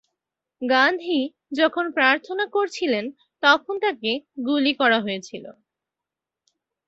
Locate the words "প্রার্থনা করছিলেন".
1.91-3.05